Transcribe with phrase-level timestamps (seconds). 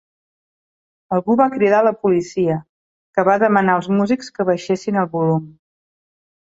[1.17, 2.57] Algú va cridar a la policia,
[3.19, 5.49] què va demanar els músics que baixessin el volum.